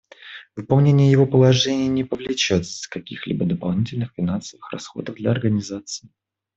Выполнение 0.55 1.11
его 1.11 1.27
положений 1.27 1.87
не 1.87 2.03
повлечет 2.03 2.65
каких-либо 2.89 3.45
дополнительных 3.45 4.11
финансовых 4.15 4.71
расходов 4.71 5.13
для 5.17 5.29
Организации. 5.29 6.09